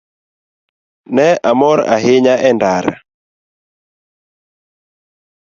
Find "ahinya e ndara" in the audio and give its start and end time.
1.95-2.93